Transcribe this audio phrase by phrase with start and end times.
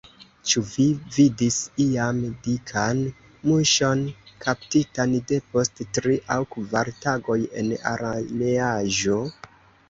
[0.51, 0.83] Ĉu vi
[1.15, 3.01] vidis iam dikan
[3.49, 4.01] muŝon
[4.47, 9.21] kaptitan depost tri aŭ kvar tagoj en araneaĵo?